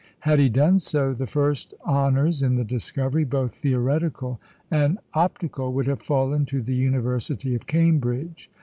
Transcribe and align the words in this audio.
"Had 0.21 0.39
he 0.39 0.49
done 0.49 0.79
so, 0.79 1.13
the 1.13 1.27
first 1.27 1.75
honours 1.85 2.41
in 2.41 2.55
the 2.55 2.63
discovery, 2.63 3.23
both 3.23 3.53
theoretical 3.53 4.41
and 4.71 4.97
optical, 5.13 5.71
would 5.73 5.85
have 5.85 6.01
fallen 6.01 6.43
to 6.47 6.59
the 6.63 6.73
University 6.73 7.53
of 7.53 7.67
Cambridge. 7.67 8.49